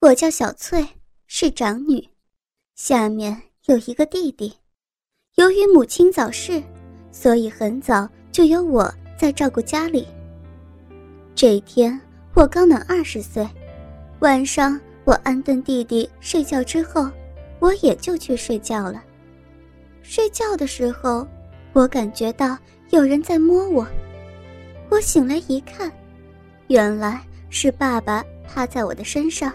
[0.00, 0.82] 我叫小翠，
[1.26, 2.02] 是长女，
[2.74, 4.50] 下面有一个弟弟。
[5.34, 6.62] 由于母亲早逝，
[7.12, 10.08] 所以很早就由我在照顾家里。
[11.34, 12.00] 这一天
[12.32, 13.46] 我刚满二十岁，
[14.20, 17.06] 晚上我安顿弟弟睡觉之后，
[17.58, 19.04] 我也就去睡觉了。
[20.00, 21.28] 睡觉的时候，
[21.74, 22.56] 我感觉到
[22.88, 23.86] 有人在摸我，
[24.88, 25.92] 我醒来一看，
[26.68, 29.52] 原来是爸爸趴在我的身上，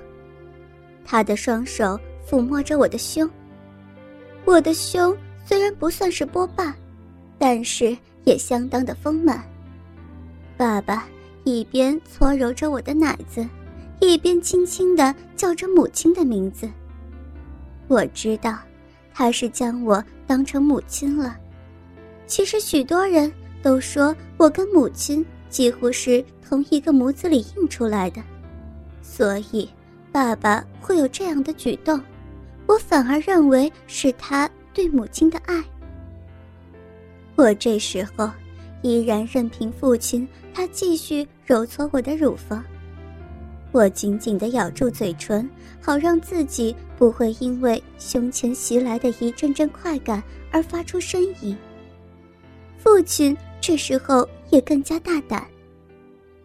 [1.05, 3.29] 他的双手抚摸着我的胸。
[4.43, 6.75] 我的胸虽然不算是波霸，
[7.37, 7.95] 但是
[8.25, 9.41] 也相当的丰满。
[10.57, 11.07] 爸爸
[11.43, 13.47] 一边搓揉着我的奶子，
[14.01, 16.67] 一边轻轻的叫着母亲的名字。
[17.87, 18.57] 我知道。
[19.17, 21.37] 他是将我当成母亲了。
[22.27, 23.31] 其实许多人
[23.63, 28.21] 都说我跟母亲几乎是同一个模子里印出来的，
[29.01, 29.69] 所以
[30.15, 32.01] 爸爸会有这样的举动，
[32.67, 35.61] 我反而认为是他对母亲的爱。
[37.35, 38.31] 我这时候
[38.81, 42.63] 依然任凭父亲他继续揉搓我的乳房。
[43.73, 45.49] 我紧紧地咬住嘴唇，
[45.81, 51.57] 好让自己不会因为胸前袭来的一阵阵快感而发出呻吟。
[52.77, 55.45] 父亲这时候也更加大胆，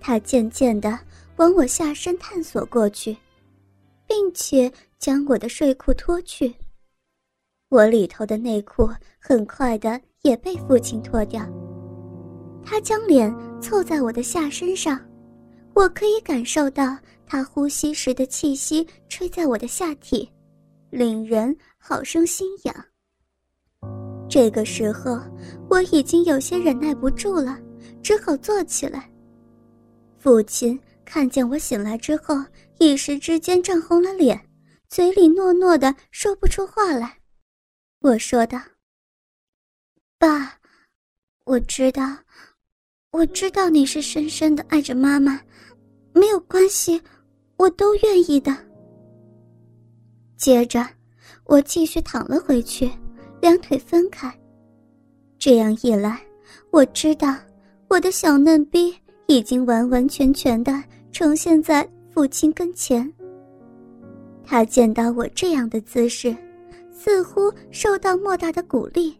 [0.01, 0.99] 他渐渐地
[1.37, 3.17] 往我下身探索过去，
[4.11, 6.53] 并且将我的睡裤脱去。
[7.69, 11.41] 我里头的内裤很快的也被父亲脱掉，
[12.61, 15.01] 他将脸凑在我的下身上。
[15.77, 20.29] 我可以感受到他呼吸时的气息吹在我的下体，
[20.91, 22.75] 令人好生心痒。
[24.29, 25.21] 这个时候，
[25.69, 27.57] 我已经有些忍耐不住了，
[28.03, 29.09] 只好坐起来。
[30.19, 32.35] 父亲看见我醒来之后，
[32.83, 34.41] 一时之间涨红了脸，
[34.89, 37.19] 嘴里糯糯的说不出话来。
[38.01, 38.59] 我说道
[40.19, 40.59] ：“爸，
[41.45, 42.17] 我知道，
[43.11, 45.39] 我知道你是深深的爱着妈妈。”
[46.15, 46.99] 没有关系，
[47.59, 48.57] 我都愿意的。
[50.39, 50.83] 接着，
[51.45, 52.91] 我继续躺了回去，
[53.43, 54.35] 两腿分开。
[55.39, 56.19] 这样一来，
[56.71, 57.37] 我知道
[57.89, 58.97] 我的小嫩逼
[59.27, 60.73] 已经完完全全的
[61.13, 63.11] 呈现在父亲跟前。
[64.45, 66.37] 他见到我这样的姿势，
[66.93, 69.17] 似乎受到莫大的鼓励。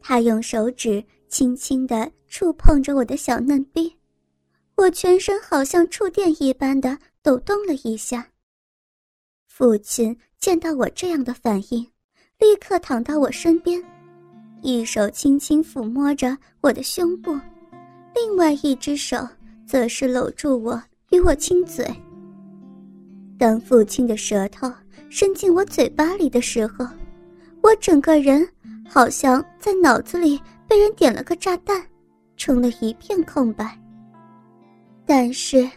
[0.00, 3.94] 他用手指轻轻的触碰着我的小嫩逼。
[4.76, 8.26] 我全身好像触电一般的抖动了一下。
[9.46, 11.86] 父亲见到我这样的反应，
[12.38, 13.84] 立刻躺到我身边，
[14.62, 17.38] 一手轻轻抚摸着我的胸部，
[18.14, 19.18] 另外一只手
[19.66, 21.84] 则是搂住我与我亲嘴。
[23.38, 24.72] 当父亲的舌头
[25.08, 26.86] 伸进我嘴巴里的时候，
[27.62, 28.46] 我整个人
[28.88, 31.82] 好像在脑子里被人点了个炸弹，
[32.36, 33.76] 成了一片空白。
[35.04, 35.68] 但是，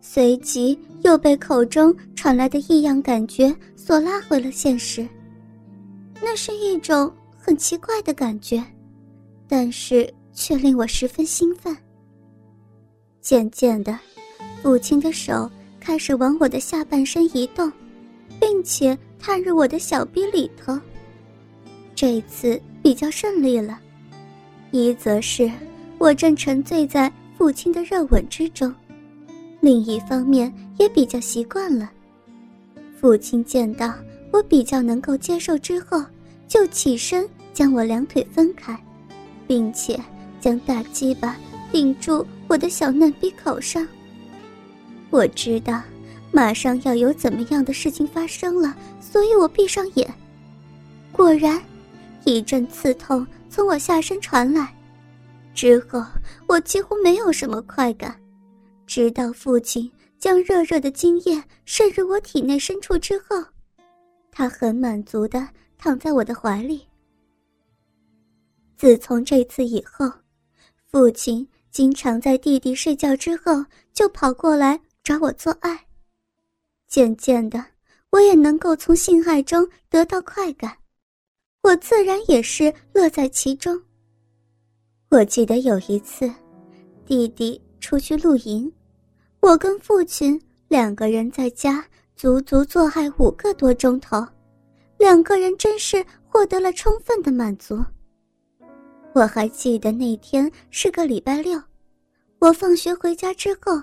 [0.00, 5.06] 随即又被口中传来的异样感觉所拉回了现实。
[6.20, 8.62] 那是一种很奇怪的感觉，
[9.46, 11.76] 但是却令我十分兴奋。
[13.20, 13.96] 渐渐的，
[14.62, 17.70] 父亲的手开始往我的下半身移动，
[18.38, 20.78] 并且探入我的小臂里头。
[21.94, 23.78] 这次比较顺利了，
[24.70, 25.50] 一则是
[25.98, 27.12] 我正沉醉在。
[27.40, 28.70] 父亲的热吻之中，
[29.60, 31.90] 另一方面也比较习惯了。
[33.00, 33.94] 父亲见到
[34.30, 36.04] 我比较能够接受之后，
[36.46, 38.78] 就起身将我两腿分开，
[39.46, 39.98] 并且
[40.38, 41.34] 将大鸡巴
[41.72, 43.88] 顶住我的小嫩逼口上。
[45.10, 45.82] 我知道
[46.32, 50.08] 马上要有怎么样的事情发生了，所以我闭上眼。
[51.10, 51.60] 果然，
[52.24, 54.72] 一阵刺痛从我下身传来。
[55.52, 56.02] 之后，
[56.46, 58.16] 我几乎没有什么快感，
[58.86, 63.44] 直到父亲将热热的精液渗入我体内深处之后，
[64.30, 65.46] 他很满足的
[65.76, 66.86] 躺在我的怀里。
[68.78, 70.10] 自从这次以后，
[70.90, 75.86] 父亲经常在弟弟睡觉之后就跑过来找我做爱，
[76.86, 77.64] 渐渐的，
[78.10, 80.76] 我也能够从性爱中得到快感，
[81.62, 83.80] 我自然也是乐在其中。
[85.08, 86.30] 我记得有一次，
[87.06, 88.72] 弟弟出去露营，
[89.40, 94.24] 我跟父亲两个人在家足足做爱五个多钟头，
[94.98, 97.82] 两个人真是获得了充分的满足。
[99.12, 101.60] 我还记得那天是个礼拜六，
[102.38, 103.82] 我放学回家之后，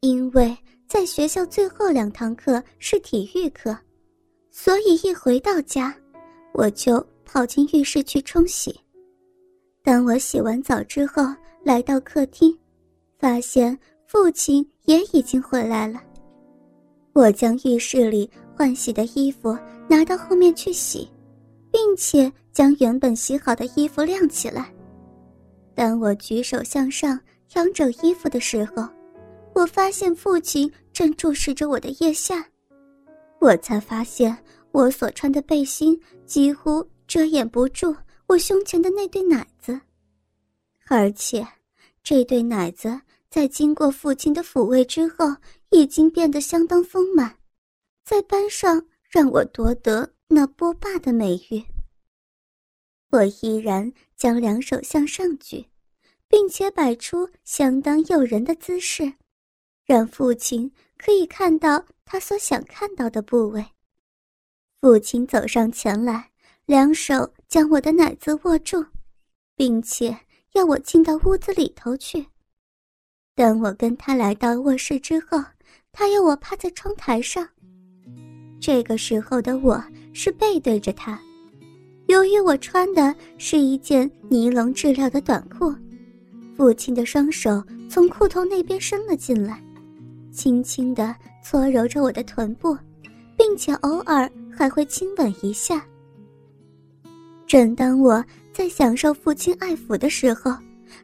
[0.00, 0.56] 因为
[0.86, 3.76] 在学校最后两堂课是体育课，
[4.50, 5.94] 所以一回到家，
[6.54, 8.78] 我就跑进浴室去冲洗。
[9.82, 11.22] 当我洗完澡之后，
[11.64, 12.56] 来到客厅，
[13.18, 16.00] 发现父亲也已经回来了。
[17.12, 19.58] 我将浴室里换洗的衣服
[19.88, 21.08] 拿到后面去洗，
[21.72, 24.72] 并且将原本洗好的衣服晾起来。
[25.74, 27.18] 当我举手向上
[27.48, 28.88] 调整衣服的时候，
[29.58, 32.48] 我发现父亲正注视着我的腋下，
[33.40, 34.38] 我才发现
[34.70, 37.92] 我所穿的背心几乎遮掩不住
[38.28, 39.80] 我胸前的那对奶子，
[40.86, 41.44] 而且
[42.04, 45.34] 这对奶子在经过父亲的抚慰之后，
[45.70, 47.36] 已经变得相当丰满，
[48.04, 51.64] 在班上让我夺得那波霸的美誉。
[53.10, 55.66] 我依然将两手向上举，
[56.28, 59.14] 并且摆出相当诱人的姿势，
[59.88, 63.64] 让父亲可以看到他所想看到的部位。
[64.82, 66.30] 父亲走上前来，
[66.66, 68.84] 两手将我的奶子握住，
[69.56, 70.14] 并且
[70.52, 72.26] 要我进到屋子里头去。
[73.34, 75.42] 等我跟他来到卧室之后，
[75.90, 77.48] 他要我趴在窗台上。
[78.60, 79.82] 这个时候的我
[80.12, 81.18] 是背对着他。
[82.08, 85.74] 由于我穿的是一件尼龙质料的短裤，
[86.54, 89.62] 父亲的双手从裤头那边伸了进来，
[90.32, 92.76] 轻轻地搓揉着我的臀部，
[93.36, 95.84] 并且偶尔还会亲吻一下。
[97.46, 98.22] 正当我
[98.52, 100.54] 在享受父亲爱抚的时候，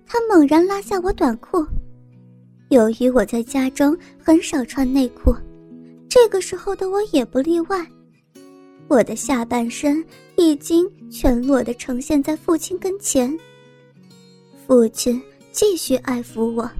[0.06, 1.64] 他猛然拉下我短裤。
[2.68, 5.34] 由于我在家中很少穿内裤，
[6.08, 7.86] 这个时候的我也不例外。
[8.88, 10.04] 我的下半身
[10.36, 13.34] 已经全裸的呈现在父亲跟前。
[14.66, 15.20] 父亲
[15.52, 16.70] 继续爱抚我，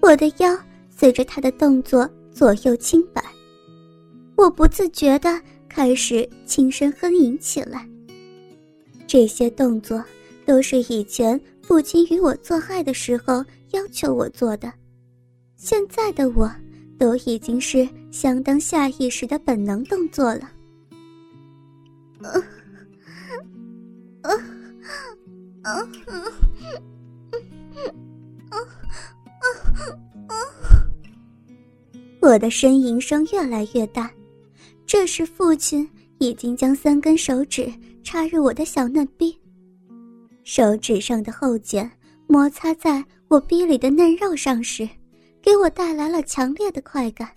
[0.00, 0.58] 我的腰
[0.98, 3.22] 随着他的动作左右轻摆，
[4.36, 7.88] 我不自觉的开始轻声哼吟起来。
[9.06, 10.04] 这些动作
[10.44, 14.72] 都是以前父亲与我做爱的时候要求我做的，
[15.56, 16.50] 现在的我
[16.98, 20.50] 都已经是相当下意识的本能动作了。
[32.20, 34.10] 我的呻吟声越来越大，
[34.86, 35.88] 这时父亲
[36.18, 37.72] 已经将三根手指
[38.02, 39.38] 插入我的小嫩逼，
[40.44, 41.90] 手指上的后茧
[42.26, 44.88] 摩擦在我逼里的嫩肉上时，
[45.40, 47.30] 给我带来了强烈的快感。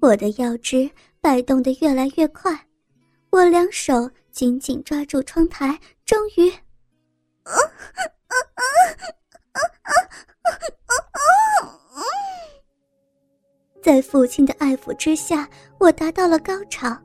[0.00, 0.88] 我的腰肢
[1.20, 2.58] 摆动得越来越快。
[3.30, 6.52] 我两手紧紧抓住窗台，终于，
[13.82, 15.48] 在父亲的爱抚之下，
[15.78, 16.96] 我达到了高潮。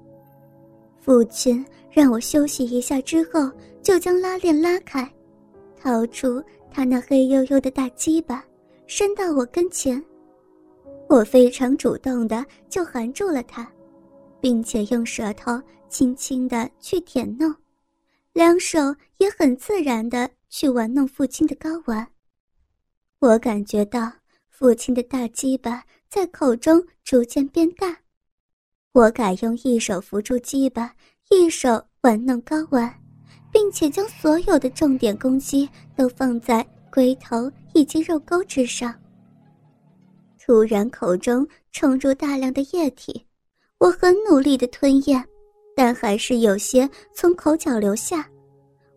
[1.00, 3.52] 父亲让我休息一下之后，
[3.82, 5.10] 就将拉链拉开，
[5.76, 8.44] 掏出他那黑黝黝的大鸡巴，
[8.88, 10.04] 伸到我跟前。
[11.08, 13.70] 我非常主动的就含住了他。
[14.42, 17.52] 并且用舌头轻轻的去舔弄，
[18.32, 18.78] 两手
[19.18, 22.08] 也很自然的去玩弄父亲的睾丸。
[23.18, 24.12] 我感觉到
[24.52, 25.84] 父亲的大鸡巴
[26.16, 27.94] 在口中逐渐变大，
[28.94, 30.96] 我改用一手扶住鸡巴，
[31.30, 32.90] 一手玩弄睾丸，
[33.52, 38.96] 并且将所有的重点攻击都放在龟头以及肉沟之上。
[40.40, 43.22] 突然，口中冲入大量的液体。
[43.78, 45.22] 我很努力的吞咽，
[45.76, 48.26] 但还是有些从口角流下。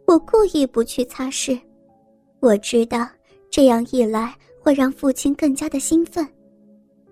[0.07, 1.61] 我故意不去擦拭，
[2.39, 3.09] 我知道
[3.51, 6.25] 这样一来会让父亲更加的兴奋。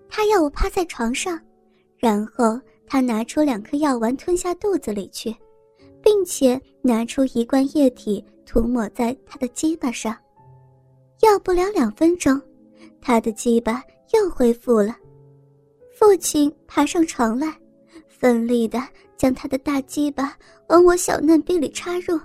[0.09, 1.39] 他要我趴在床上，
[1.97, 5.35] 然后他拿出两颗药丸吞下肚子里去，
[6.01, 10.15] 并且拿出一罐液体涂抹在他的鸡巴上。
[11.21, 12.39] 要不了两分钟，
[13.01, 13.83] 他的鸡巴
[14.13, 14.95] 又恢复了。
[15.97, 17.53] 父亲爬上床来，
[18.07, 18.79] 奋力的
[19.17, 20.37] 将他的大鸡巴
[20.69, 22.19] 往我小嫩逼里插入。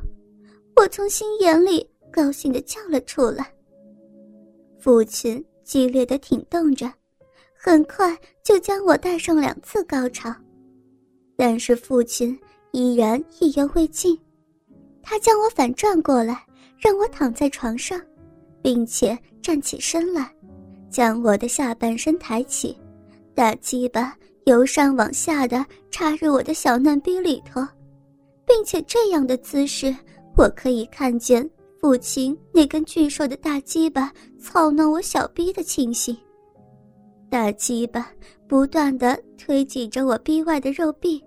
[0.76, 3.50] 我从心眼里高兴的叫了出来。
[4.78, 6.92] 父亲激烈的挺动着，
[7.64, 10.34] 很快就将我带上两次高潮，
[11.36, 12.36] 但是父亲
[12.72, 14.18] 依然意犹未尽。
[15.00, 16.44] 他将我反转过来，
[16.76, 18.02] 让我躺在床上，
[18.60, 20.28] 并且站起身来，
[20.90, 22.76] 将我的下半身抬起。
[23.32, 24.12] 大鸡巴
[24.44, 27.64] 由上往下的插入我的小嫩逼里头，
[28.44, 29.94] 并且这样的姿势，
[30.36, 31.48] 我可以看见
[31.80, 36.16] 父亲那根巨硕的大鸡巴操弄我小逼的情形。
[37.32, 38.12] 大鸡巴
[38.46, 41.24] 不断的推挤着我臂外的肉壁，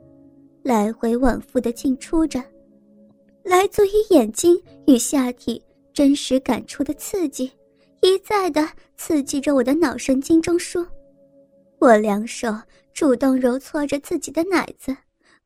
[0.61, 2.39] 来回往复的进出着，
[3.41, 5.59] 来自于眼睛与下体
[5.95, 7.51] 真实感触的刺激，
[8.03, 10.87] 一再的刺激着我的脑神经中枢。
[11.79, 12.55] 我两手
[12.93, 14.95] 主动揉搓着自己的奶子，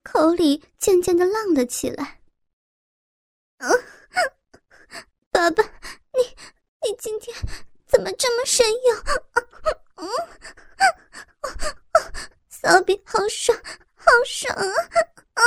[0.03, 2.19] 口里渐渐的浪了起来。
[3.59, 3.69] 嗯，
[5.31, 6.19] 爸爸，你
[6.83, 7.33] 你今天
[7.87, 9.48] 怎么这么神勇？
[9.95, 10.07] 嗯，
[12.49, 13.57] 骚逼好爽，
[13.95, 14.63] 好爽啊！
[15.33, 15.41] 啊，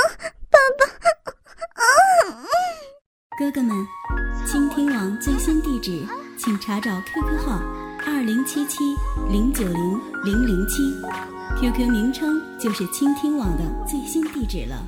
[0.49, 0.85] 爸爸，
[1.73, 1.85] 啊！
[3.39, 3.75] 哥哥们，
[4.45, 6.05] 倾听网最新地址，
[6.37, 7.59] 请查找 QQ 号
[8.05, 8.95] 二零七七
[9.29, 10.83] 零九零零零七
[11.59, 14.83] ，QQ 名称就是倾听网的最新地址了。